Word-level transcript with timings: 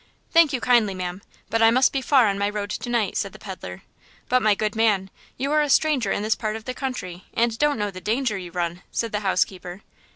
"Thank 0.31 0.51
you 0.51 0.59
kindly, 0.59 0.95
ma'am, 0.95 1.21
but 1.51 1.61
I 1.61 1.69
must 1.69 1.93
be 1.93 2.01
far 2.01 2.27
on 2.27 2.39
my 2.39 2.49
road 2.49 2.71
to 2.71 2.89
night," 2.89 3.15
said 3.15 3.33
the 3.33 3.37
peddler 3.37 3.83
"But, 4.29 4.41
my 4.41 4.55
good 4.55 4.75
man, 4.75 5.11
you 5.37 5.51
are 5.51 5.61
a 5.61 5.69
stranger 5.69 6.11
in 6.11 6.23
this 6.23 6.33
part 6.33 6.55
of 6.55 6.65
the 6.65 6.73
country 6.73 7.25
and 7.35 7.55
don't 7.59 7.77
know 7.77 7.91
the 7.91 8.01
danger 8.01 8.35
you 8.35 8.49
run," 8.49 8.81
said 8.91 9.11
the 9.11 9.19
housekeeper. 9.19 9.83